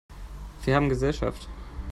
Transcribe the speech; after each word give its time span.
Wir 0.65 0.75
haben 0.75 0.89
Gesellschaft! 0.89 1.47